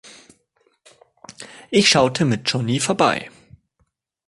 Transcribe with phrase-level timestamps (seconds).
[1.69, 3.29] Ich schaute mit Johnny vorbei.